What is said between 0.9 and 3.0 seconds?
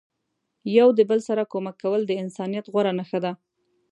د بل سره کومک کول د انسانیت غوره